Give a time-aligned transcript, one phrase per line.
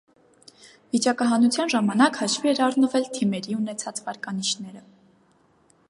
[0.95, 4.85] Վիճակահանության ժամանակ հաշվի էր առնվելու թիմերի ունեցած վարկանիշները։